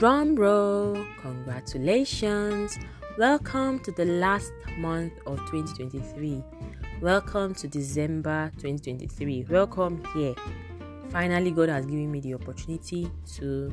[0.00, 2.78] Drum roll, congratulations!
[3.18, 6.42] Welcome to the last month of 2023.
[7.02, 9.44] Welcome to December 2023.
[9.50, 10.34] Welcome here.
[11.10, 13.70] Finally, God has given me the opportunity to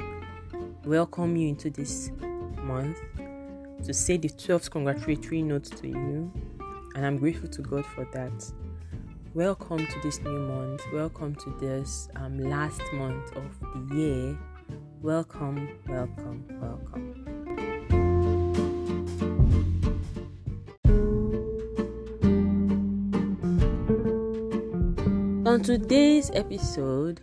[0.84, 2.12] welcome you into this
[2.62, 3.00] month,
[3.86, 6.30] to say the 12th congratulatory note to you,
[6.96, 8.52] and I'm grateful to God for that.
[9.34, 10.82] Welcome to this new month.
[10.92, 14.38] Welcome to this um, last month of the year.
[15.04, 17.14] Welcome, welcome, welcome.
[25.46, 27.22] On today's episode,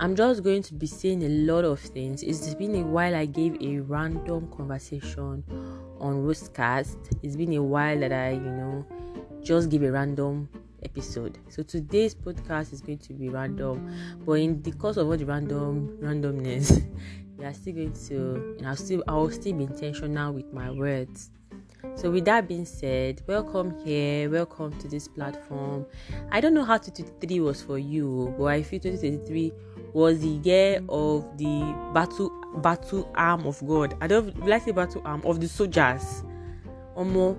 [0.00, 2.22] I'm just going to be saying a lot of things.
[2.22, 5.42] It's been a while I gave a random conversation
[5.98, 6.96] on Rosecast.
[7.22, 8.86] It's been a while that I, you know,
[9.42, 10.48] just give a random
[10.84, 11.38] episode.
[11.48, 13.92] So today's podcast is going to be random,
[14.24, 16.84] but in the course of all the random randomness,
[17.36, 21.30] we are still going to, and I'll still, I'll still be intentional with my words.
[21.96, 25.86] So with that being said, welcome here, welcome to this platform.
[26.30, 29.52] I don't know how 2023 was for you, but I feel 2023
[29.92, 33.96] was the year of the battle battle arm of God.
[34.00, 36.24] I don't like the battle arm of the soldiers.
[36.94, 37.36] Or more,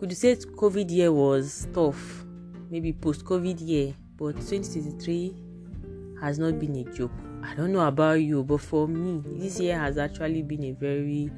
[0.00, 2.22] could you say COVID year was tough?
[2.72, 5.36] maybe post COVID year, but 2023
[6.22, 7.12] has not been a joke.
[7.42, 11.30] I don't know about you, but for me, this year has actually been a very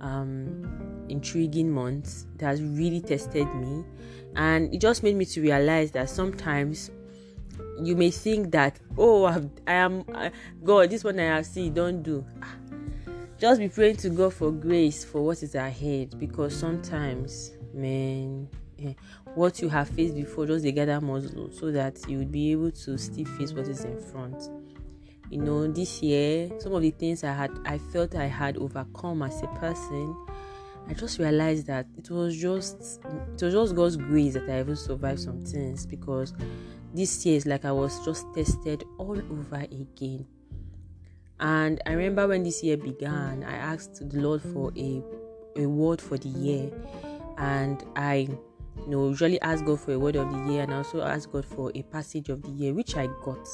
[0.00, 2.26] um, intriguing month.
[2.36, 3.84] that has really tested me,
[4.36, 6.90] and it just made me to realize that sometimes
[7.80, 10.30] you may think that oh I've, I am uh,
[10.62, 12.24] God, this one I have seen, don't do.
[13.38, 18.48] Just be praying to God for grace for what is ahead, because sometimes, man
[18.80, 18.92] Eh,
[19.34, 22.70] what you have faced before just they gather muscle so that you would be able
[22.70, 24.48] to still face what is in front
[25.30, 29.22] you know this year some of the things i had i felt i had overcome
[29.22, 30.16] as a person
[30.88, 34.76] i just realized that it was just it was just god's grace that i even
[34.76, 36.32] survived some things because
[36.94, 40.26] this year is like i was just tested all over again
[41.40, 45.02] and i remember when this year began i asked the lord for a
[45.56, 46.70] a word for the year
[47.36, 48.26] and i
[48.84, 51.44] you know, usually ask God for a word of the year and also ask God
[51.44, 53.48] for a passage of the year, which I got.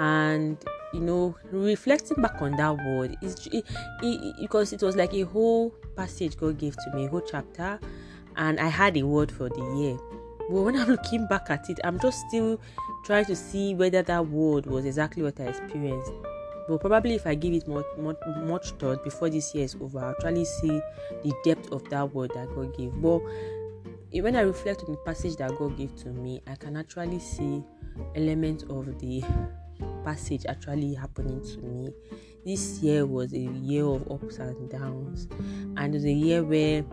[0.00, 0.56] And
[0.94, 3.36] you know, reflecting back on that word is
[4.40, 7.78] because it was like a whole passage God gave to me, a whole chapter,
[8.36, 9.98] and I had a word for the year.
[10.48, 12.58] But when I'm looking back at it, I'm just still
[13.04, 16.12] trying to see whether that word was exactly what I experienced.
[16.66, 19.98] But probably if I give it much, much, much thought before this year is over,
[19.98, 20.80] I'll actually see
[21.22, 22.92] the depth of that word that God gave.
[22.94, 23.20] But
[24.12, 27.62] when I reflect on the passage that God gave to me, I can actually see
[28.14, 29.22] elements of the
[30.04, 31.92] passage actually happening to me.
[32.44, 35.28] This year was a year of ups and downs,
[35.76, 36.84] and it was a year where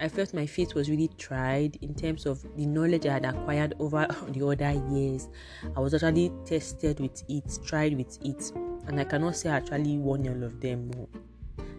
[0.00, 3.74] I felt my faith was really tried in terms of the knowledge I had acquired
[3.78, 5.28] over the other years.
[5.76, 8.52] I was actually tested with it, tried with it,
[8.86, 10.90] and I cannot say I actually won all of them.
[10.94, 11.08] More.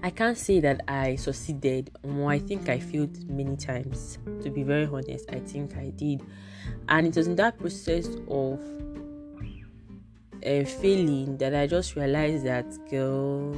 [0.01, 1.91] I can't say that I succeeded.
[2.05, 4.17] More, I think I failed many times.
[4.43, 6.22] To be very honest, I think I did,
[6.89, 8.59] and it was in that process of
[10.46, 13.56] uh, failing that I just realized that, girl,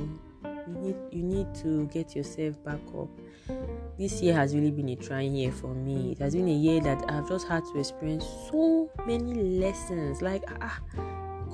[0.67, 3.09] you need you need to get yourself back up.
[3.97, 6.11] This year has really been a trying year for me.
[6.11, 10.21] It has been a year that I've just had to experience so many lessons.
[10.21, 10.79] Like, ah,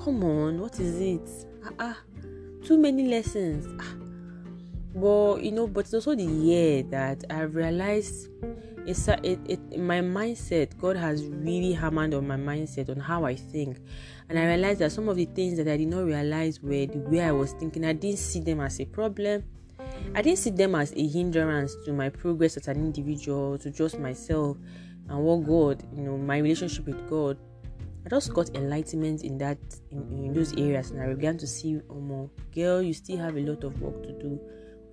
[0.04, 1.48] come on, what is it?
[1.64, 1.98] Ah, ah
[2.64, 3.68] too many lessons.
[3.80, 4.03] Ah,
[4.96, 8.30] but you know but it's also the year that i realized
[8.86, 13.26] it's a, it, it my mindset god has really hammered on my mindset on how
[13.26, 13.78] i think.
[14.30, 17.00] And i realized that some of the things that i did not realize were the
[17.00, 17.86] way i was thinking.
[17.86, 19.44] I didn't see them as a problem.
[20.16, 24.00] I didn't see them as a hindrance to my progress as an individual to just
[24.00, 24.58] myself
[25.10, 27.38] and what god you know my relationship with god.
[28.06, 29.60] I just got enlightenment in that
[29.92, 32.30] in, in those areas and I began to see oh more.
[32.54, 34.42] Girl you still have a lot of work to do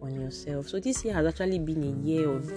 [0.02, 0.68] on yourself.
[0.68, 2.50] So this year has actually been a year of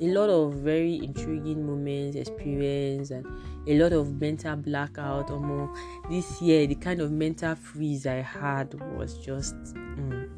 [0.00, 3.26] a lot of very intriguing moments, experience, and
[3.66, 5.30] a lot of mental blackout.
[5.30, 5.72] Or more,
[6.10, 9.54] this year, the kind of mental freeze I had was just.
[9.74, 10.28] Mm,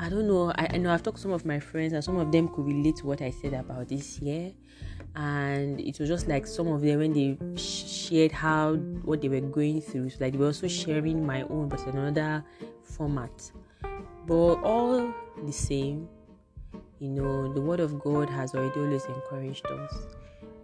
[0.00, 0.52] I don't know.
[0.56, 2.66] I, I, know I've talked to some of my friends, and some of them could
[2.66, 4.52] relate to what I said about this year.
[5.16, 9.40] And it was just like some of them when they shared how what they were
[9.40, 12.44] going through, so like they were also sharing my own, but in another
[12.82, 13.50] format.
[14.26, 15.12] But all
[15.44, 16.08] the same,
[16.98, 19.94] you know, the Word of God has already always encouraged us.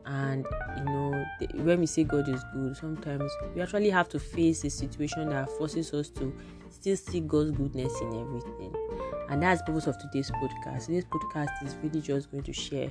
[0.07, 4.19] and you know the, when we say god is good sometimes we actually have to
[4.19, 6.31] face a situation that forces us to
[6.69, 8.75] still see god's goodness in everything.
[9.31, 10.87] And that's the purpose of today's podcast.
[10.87, 12.91] Today's podcast is really just going to share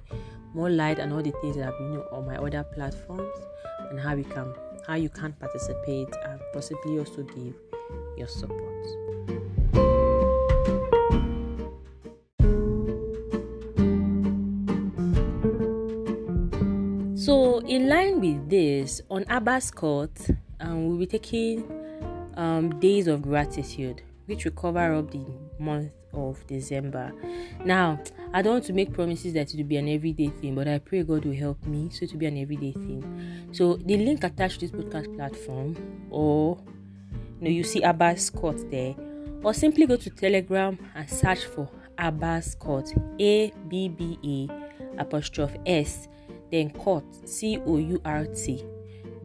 [0.56, 3.38] more light on all the things that i've been on my other platforms
[3.90, 4.54] and how you can
[4.88, 7.54] how you can participate and possibly also give
[8.18, 9.43] your support
[17.74, 20.12] in line with this, on Abba's Court,
[20.60, 21.66] um, we'll be taking
[22.38, 25.26] um, days of gratitude, which will cover up the
[25.58, 27.12] month of December.
[27.66, 28.00] Now,
[28.32, 30.78] I don't want to make promises that it will be an everyday thing, but I
[30.78, 33.50] pray God will help me so to be an everyday thing.
[33.52, 35.76] So, the link attached to this podcast platform,
[36.12, 36.60] or
[37.40, 38.94] you know, you see Abba's Court there,
[39.42, 41.68] or simply go to Telegram and search for
[41.98, 46.08] Abba's Court, A B B A apostrophe S
[46.54, 48.64] then court C O U R T.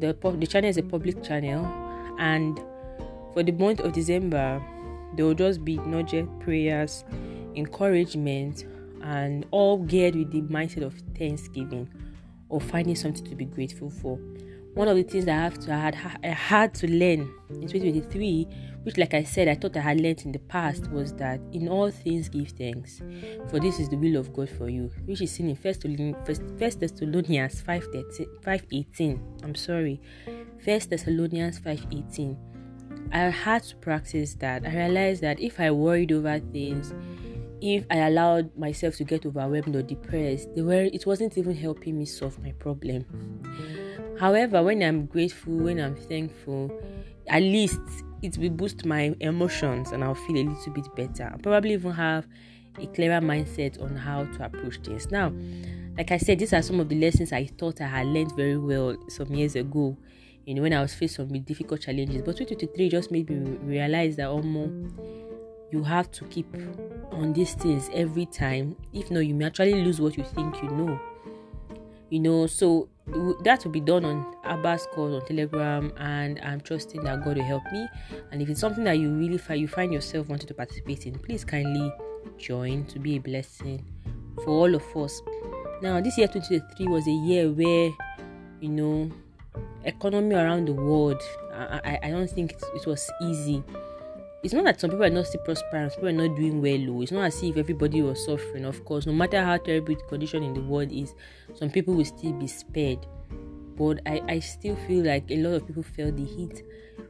[0.00, 1.66] The the channel is a public channel,
[2.18, 2.58] and
[3.34, 4.62] for the month of December,
[5.14, 7.04] there will just be nudge prayers,
[7.54, 8.64] encouragement,
[9.02, 11.88] and all geared with the mindset of thanksgiving
[12.48, 14.18] or finding something to be grateful for
[14.78, 17.62] one of the things that I have to I had I had to learn in
[17.62, 18.46] 2023,
[18.84, 21.66] which like I said I thought I had learned in the past, was that in
[21.68, 23.02] all things give thanks,
[23.50, 25.84] for this is the will of God for you, which is seen in First
[26.60, 27.88] First Thessalonians 5
[28.72, 29.20] 18.
[29.42, 30.00] I'm sorry,
[30.64, 32.38] First Thessalonians 5 18.
[33.10, 34.64] I had to practice that.
[34.64, 36.94] I realized that if I worried over things,
[37.60, 41.98] if I allowed myself to get overwhelmed or depressed, they were it wasn't even helping
[41.98, 43.04] me solve my problem.
[44.18, 46.72] However, when I'm grateful, when I'm thankful,
[47.28, 47.80] at least
[48.22, 51.30] it will boost my emotions and I'll feel a little bit better.
[51.32, 52.26] I'll probably even have
[52.80, 55.10] a clearer mindset on how to approach this.
[55.10, 55.32] Now,
[55.96, 58.58] like I said, these are some of the lessons I thought I had learned very
[58.58, 59.96] well some years ago.
[60.46, 62.22] You know, when I was faced with difficult challenges.
[62.22, 64.94] But 2023 just made me realize that almost
[65.70, 66.46] you have to keep
[67.10, 68.74] on these things every time.
[68.92, 70.98] If not, you may actually lose what you think you know.
[72.10, 72.88] You know, so
[73.42, 77.44] that will be done on Abba's Court on Telegram, and I'm trusting that God will
[77.44, 77.86] help me.
[78.32, 81.18] And if it's something that you really find you find yourself wanting to participate in,
[81.18, 81.92] please kindly
[82.38, 83.84] join to be a blessing
[84.36, 85.20] for all of us.
[85.82, 87.90] Now, this year 2023 was a year where
[88.60, 89.10] you know
[89.84, 91.22] economy around the world.
[91.52, 93.62] I, I, I don't think it, it was easy
[94.42, 96.96] it's not that some people are not still prospering, people are not doing well.
[96.96, 97.02] Oh.
[97.02, 98.64] It's not as if everybody was suffering.
[98.64, 101.14] Of course, no matter how terrible the condition in the world is,
[101.54, 103.04] some people will still be spared.
[103.76, 106.62] But I, I still feel like a lot of people felt the heat.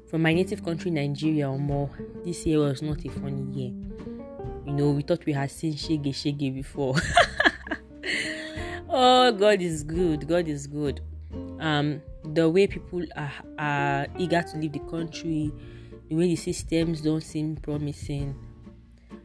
[0.09, 1.91] From my native country, Nigeria or more,
[2.25, 3.73] this year was not a funny year.
[4.67, 6.95] You know, we thought we had seen Shege Shege before.
[8.89, 10.27] oh, God is good.
[10.29, 11.01] God is good.
[11.61, 15.53] Um, the way people are, are eager to leave the country,
[16.09, 18.35] the way the systems don't seem promising.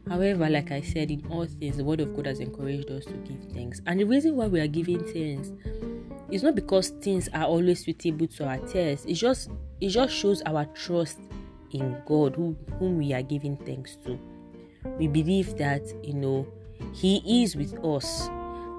[0.08, 3.12] However, like I said, in all things, the Word of God has encouraged us to
[3.12, 3.80] give thanks.
[3.86, 5.50] And the reason why we are giving thanks
[6.30, 9.06] is not because things are always suitable to our taste.
[9.06, 9.50] It just
[9.80, 11.18] it just shows our trust
[11.70, 14.18] in God, who, whom we are giving thanks to.
[14.98, 16.46] We believe that you know
[16.92, 18.28] He is with us,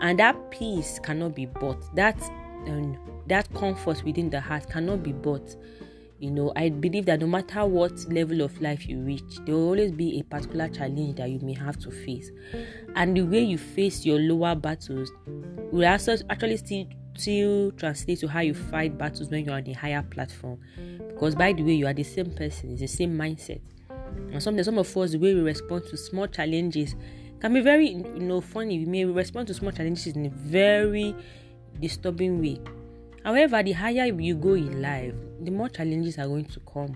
[0.01, 1.83] and that peace cannot be bought.
[1.95, 2.21] That
[2.67, 2.97] um,
[3.27, 5.55] that comfort within the heart cannot be bought
[6.19, 9.65] you know i believe that no matter what level of life you reach there will
[9.67, 12.31] always be a particular challenge that you may have to face.
[12.95, 15.11] And the way you face your lower battles
[15.71, 16.87] will also actually still
[17.17, 20.59] still translate to how you fight battles when you're on a higher platform.
[20.97, 23.61] Because by the way you are the same person it's the same mindset.
[24.31, 26.95] And sometimes some of us the way we respond to small challenges
[27.41, 28.79] can be very you know funny.
[28.79, 31.13] We may respond to small challenges in a very
[31.81, 32.59] disturbing way
[33.25, 36.95] However, the higher you go in life, the more challenges are going to come.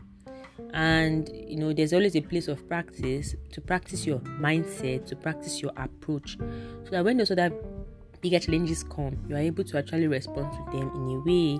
[0.75, 5.59] And you know, there's always a place of practice to practice your mindset, to practice
[5.59, 6.37] your approach,
[6.83, 7.51] so that when those other
[8.21, 11.59] bigger challenges come, you are able to actually respond to them in a way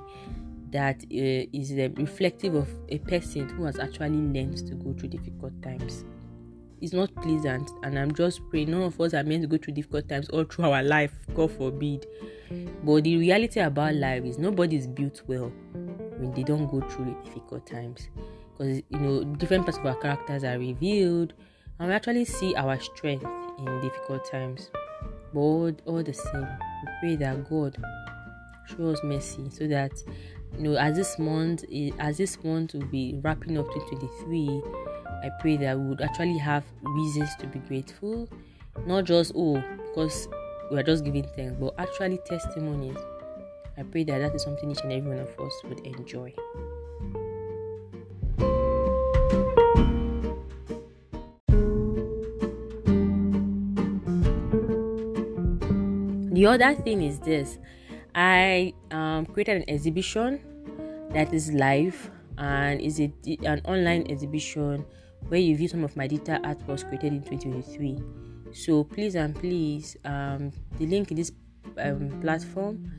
[0.70, 5.10] that uh, is uh, reflective of a person who has actually learned to go through
[5.10, 6.06] difficult times.
[6.82, 9.74] It's not pleasant, and I'm just praying none of us are meant to go through
[9.74, 12.06] difficult times all through our life, God forbid.
[12.84, 17.16] But the reality about life is nobody is built well when they don't go through
[17.26, 18.08] difficult times.
[18.52, 21.34] Because you know, different parts of our characters are revealed,
[21.80, 23.26] and we actually see our strength
[23.58, 24.72] in difficult times.
[25.34, 27.78] But all the same, we pray that God
[28.66, 29.92] show us mercy so that
[30.58, 31.64] you know as this month
[32.00, 34.62] as this month will be wrapping up 2023
[35.24, 38.28] i pray that we would actually have reasons to be grateful
[38.86, 40.28] not just oh because
[40.70, 42.98] we are just giving thanks, but actually testimonies.
[43.78, 46.34] I pray that that is something each and every one of us would enjoy.
[56.32, 57.58] The other thing is this
[58.16, 60.40] I um, created an exhibition
[61.12, 64.86] that is live and is an online exhibition
[65.28, 68.02] where you view some of my digital artworks created in 2023.
[68.52, 71.32] So please and please, um, the link in this
[71.78, 72.92] um, platform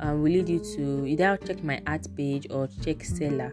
[0.00, 3.52] uh, will lead you to either check my art page or check Selar.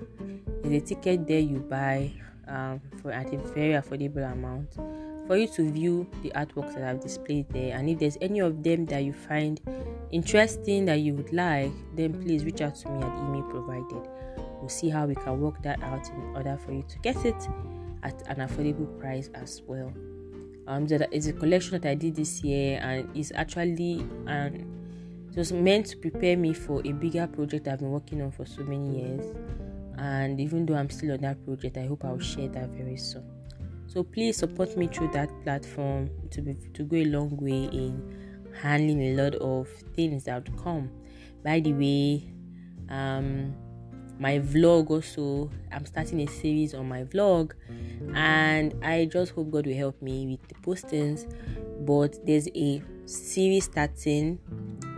[0.63, 2.11] There's a ticket there you buy
[2.47, 4.77] um, for at a very affordable amount
[5.27, 7.77] for you to view the artworks that I've displayed there.
[7.77, 9.59] And if there's any of them that you find
[10.11, 14.09] interesting that you would like, then please reach out to me at email provided.
[14.59, 17.35] We'll see how we can work that out in order for you to get it
[18.03, 19.91] at an affordable price as well.
[20.67, 24.73] Um, it's a collection that I did this year, and it's actually um,
[25.29, 28.45] it was meant to prepare me for a bigger project I've been working on for
[28.45, 29.35] so many years.
[29.97, 33.25] And even though I'm still on that project, I hope I'll share that very soon.
[33.87, 38.49] So please support me through that platform to be, to go a long way in
[38.61, 40.89] handling a lot of things that come.
[41.43, 42.31] By the way,
[42.89, 43.55] um,
[44.23, 45.51] my vlog also.
[45.69, 47.51] I'm starting a series on my vlog
[48.15, 51.27] and i just hope god will help me with the postings.
[51.85, 54.39] But there's a series starting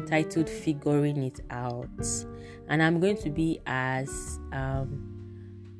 [0.08, 2.06] titled figuring it out
[2.70, 4.88] and i'm going to be as um,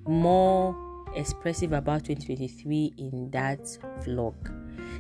[0.08, 0.76] more
[1.16, 3.62] expressive about 2023 in that
[4.04, 4.36] vlog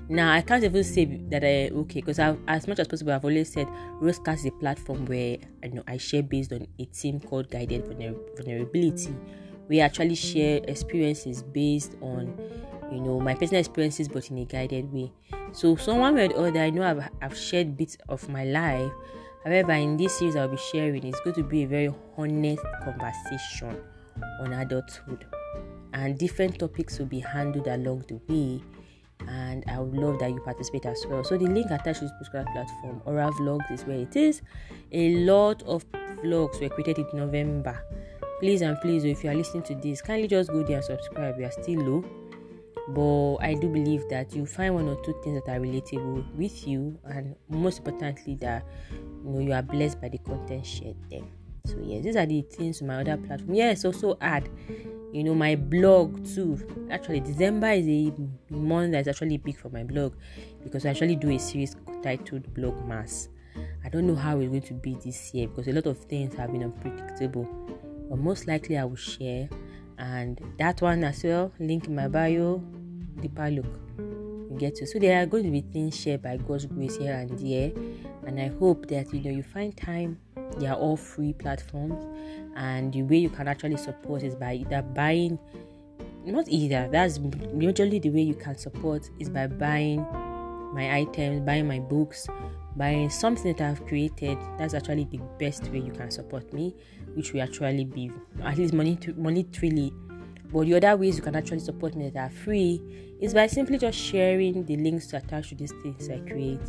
[0.07, 3.51] now I can't even say that I okay because as much as possible I've always
[3.51, 3.67] said
[3.99, 7.85] Rosecast is a platform where I know I share based on a team called Guided
[7.87, 9.15] Vulnerability.
[9.67, 12.39] We actually share experiences based on
[12.91, 15.11] you know my personal experiences but in a guided way.
[15.53, 18.91] So someone way or other I know I've, I've shared bits of my life.
[19.43, 23.75] However, in this series I'll be sharing it's going to be a very honest conversation
[24.39, 25.25] on adulthood
[25.95, 28.61] and different topics will be handled along the way
[29.27, 31.23] and I would love that you participate as well.
[31.23, 34.41] So the link attached to this podcast platform, Aura Vlogs, is where it is.
[34.91, 35.85] A lot of
[36.23, 37.81] vlogs were created in November.
[38.41, 40.85] Please and please, oh, if you are listening to this, kindly just go there and
[40.85, 41.37] subscribe.
[41.37, 42.05] We are still low,
[42.89, 46.67] but I do believe that you find one or two things that are relatable with
[46.67, 51.23] you, and most importantly, that you know you are blessed by the content shared there.
[51.65, 53.55] So yes, these are the things to my other platform.
[53.55, 54.49] Yes, also add
[55.15, 56.59] you know my blog too.
[56.91, 58.11] Actually december is a
[58.53, 60.13] month that's actually big for my blog
[60.61, 63.29] because i actually do a series titled blog mass.
[63.85, 66.35] I don't know how it's going to be this year because a lot of things
[66.35, 67.47] have been unpredictable
[68.09, 69.47] but most likely i will share
[69.97, 72.57] and that one as well link in my bio
[73.21, 74.85] deeper look you get to.
[74.85, 77.71] So there are going to be things shared by god's grace here and there
[78.27, 80.19] and i hope that you know you find time
[80.57, 82.05] they are all free platforms
[82.55, 85.37] and the way you can actually support is by either buying
[86.25, 87.19] not either that's
[87.57, 90.01] usually the way you can support is by buying
[90.73, 92.27] my items buying my books
[92.75, 94.37] buying something that i've created.
[94.57, 96.75] That's actually the best way you can support me
[97.13, 98.11] which will actually be
[98.43, 99.93] at least money to monetarily.
[100.51, 102.81] But the other ways you can actually support me that are free
[103.21, 106.59] is by simply just sharing the links to attach to these things i create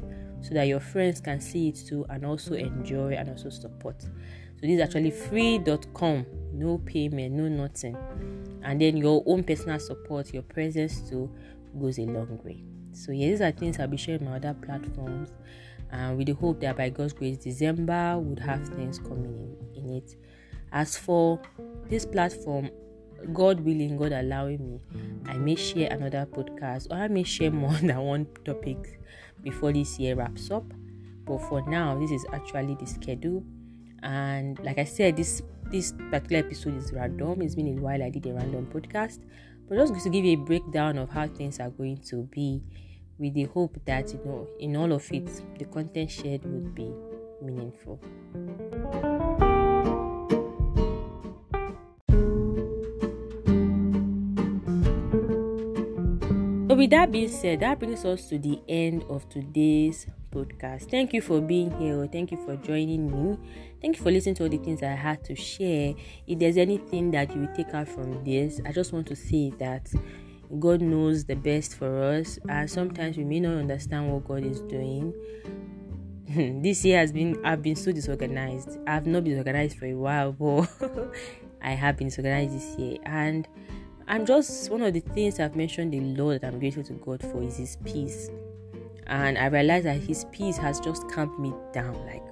[0.46, 4.04] so that your friends can see it too and also enjoy and also support
[4.56, 6.24] so this is actually free.com,
[6.54, 7.94] no payment, no nothing.
[8.62, 11.30] And then your own personal support, your presence too
[11.78, 12.64] goes a long way.
[12.92, 15.28] So yeah, these are things I'll be sharing on other platforms.
[15.90, 19.96] And with the hope that by God's grace, December would have things coming in, in
[19.96, 20.16] it.
[20.72, 21.38] As for
[21.90, 22.70] this platform,
[23.34, 24.80] God willing, God allowing me,
[25.26, 29.00] I may share another podcast or I may share more than one topic
[29.46, 30.64] before this year wraps up.
[31.24, 33.44] But for now, this is actually the schedule
[34.02, 37.42] and like I said, this this particular episode is random.
[37.42, 39.18] It's been a while I did a random podcast,
[39.68, 42.62] but just to give you a breakdown of how things are going to be,
[43.18, 46.92] with the hope that you know in all of it, the content shared would be
[47.42, 48.00] meaningful.
[56.76, 60.90] With that being said, that brings us to the end of today's podcast.
[60.90, 62.06] Thank you for being here.
[62.10, 63.38] Thank you for joining me.
[63.80, 65.94] Thank you for listening to all the things I had to share.
[66.26, 69.50] If there's anything that you will take out from this, I just want to say
[69.58, 69.90] that
[70.58, 74.60] God knows the best for us, and sometimes we may not understand what God is
[74.62, 75.12] doing.
[76.62, 78.78] this year has been I've been so disorganized.
[78.86, 81.12] I've not been organized for a while, but
[81.62, 83.48] I have been disorganized this year, and
[84.08, 87.20] I'm just one of the things I've mentioned the Lord that I'm grateful to God
[87.22, 88.30] for is His peace,
[89.08, 91.94] and I realized that His peace has just calmed me down.
[92.06, 92.22] Like,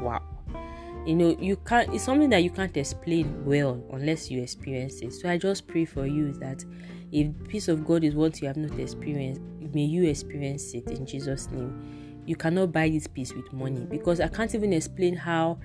[0.00, 0.22] wow,
[1.06, 5.12] you know you can't it's something that you can't explain well unless you experience it.
[5.12, 6.64] So i just pray for you that
[7.10, 9.40] if peace of god is what you have not experienced
[9.74, 12.22] may you experience it in jesus name.
[12.24, 15.58] You cannot buy this peace with money because i can't even explain how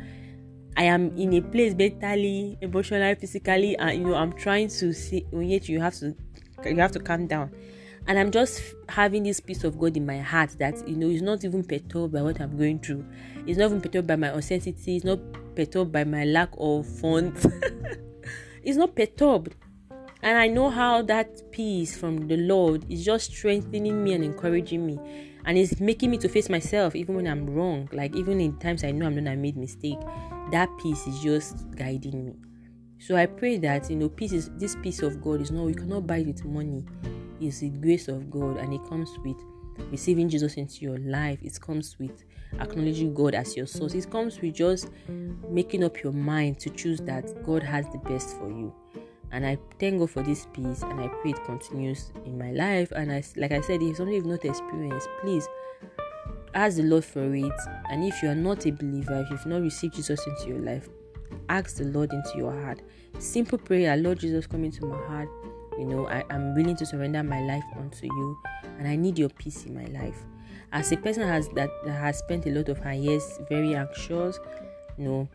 [0.77, 5.25] i am in a place mentally emotionally physically and you know i'm trying to see
[5.33, 6.15] oh, yet you have to
[6.65, 7.51] you have to calm down.
[8.07, 11.21] And i'm just having this peace of god in my heart that you know is
[11.21, 13.05] not even perturbed by what i'm going through.
[13.45, 14.95] It's not even perturbed by my uncertainty.
[14.95, 15.19] It's not
[15.55, 17.45] perturbed by my lack of funds.
[18.63, 19.55] It's not perturbed.
[20.21, 24.85] And i know how that peace from the lord is just strengthening me and encouraging
[24.85, 24.99] me
[25.47, 28.83] and it's making me to face myself even when i'm wrong like even in times
[28.83, 29.99] i know i'm not i made mistake
[30.51, 32.33] that peace is just guiding me
[32.99, 35.75] so i pray that you know peace is this peace of god is not you
[35.75, 36.85] cannot buy it with money
[37.39, 39.37] It's the grace of God and it comes with
[39.91, 41.39] receiving Jesus into your life.
[41.43, 42.23] It comes with
[42.59, 43.93] acknowledging God as your source.
[43.93, 44.89] It comes with just
[45.49, 48.73] making up your mind to choose that God has the best for you.
[49.31, 52.91] And I thank God for this peace and I pray it continues in my life.
[52.91, 55.47] And I, like I said, if something you've not experienced, please
[56.53, 57.59] ask the Lord for it.
[57.89, 60.87] And if you are not a believer, if you've not received Jesus into your life,
[61.49, 62.81] ask the Lord into your heart.
[63.19, 65.29] Simple prayer, Lord Jesus, come into my heart
[65.77, 68.37] you know I, am willing to surrender my life unto you
[68.79, 70.23] and i need your peace in my life
[70.71, 74.39] as a person has that, that has spent a lot of her years very anxious
[74.97, 75.29] you know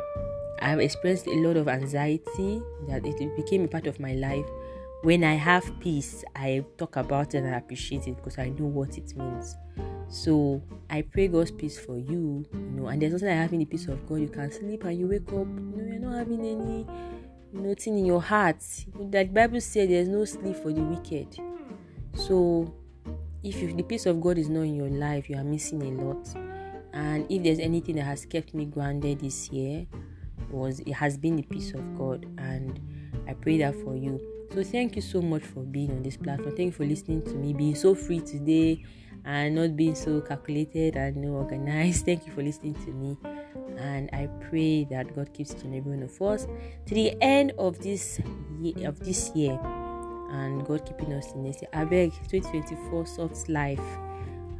[0.62, 4.46] i've experienced a lot of anxiety that it became a part of my life.
[5.02, 8.66] When i have peace i talk about it and i appreciate it because i know
[8.66, 9.56] what it means.
[10.08, 13.64] So i pray god's peace for you you know and there's nothing like having the
[13.64, 14.20] peace of god.
[14.20, 16.86] You can sleep and you wake up you know you're not having any
[17.52, 18.62] nothing in your heart.
[19.10, 21.38] That bible said there's no sleep for the wicked.
[22.14, 22.72] So
[23.42, 26.04] if you, the peace of god is not in your life you are missing a
[26.04, 26.28] lot.
[26.94, 29.86] And if there's anything that has kept me grounded this year
[30.52, 32.80] was it has been the peace of god and
[33.28, 34.20] i pray that for you
[34.52, 37.34] so thank you so much for being on this platform thank you for listening to
[37.34, 38.82] me being so free today
[39.24, 43.16] and not being so calculated and organized thank you for listening to me
[43.78, 46.46] and I pray that God keeps each and every one of us
[46.86, 48.20] to the end of this
[48.60, 49.58] year of this year
[50.32, 51.68] and God keeping us in this year.
[51.72, 53.80] I beg 2024 soft life.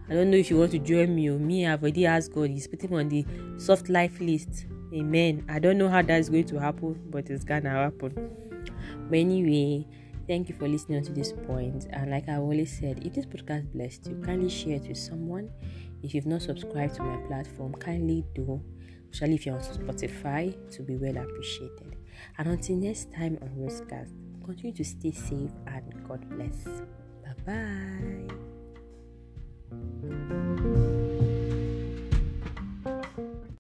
[0.09, 1.67] I don't know if you want to join me or me.
[1.67, 3.25] I've already asked God, He's putting on the
[3.57, 4.67] soft life list.
[4.93, 5.45] Amen.
[5.49, 8.13] I don't know how that is going to happen, but it's gonna happen.
[9.09, 9.87] But anyway,
[10.27, 11.87] thank you for listening to this point.
[11.91, 15.51] And like I've always said, if this podcast blessed you, kindly share it with someone.
[16.03, 18.61] If you've not subscribed to my platform, kindly do
[19.13, 21.97] especially if you're on Spotify, to be well appreciated.
[22.39, 24.13] And until next time on Rosecast,
[24.45, 26.65] continue to stay safe and God bless.
[27.47, 28.29] Bye
[29.71, 30.39] bye.